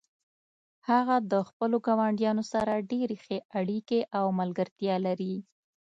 هغه 0.89 1.15
د 1.31 1.33
خپلو 1.49 1.77
ګاونډیانو 1.87 2.43
سره 2.53 2.73
ډیرې 2.91 3.17
ښې 3.23 3.37
اړیکې 3.59 3.99
او 4.17 4.25
ملګرتیا 4.39 4.95
لري 5.07 5.35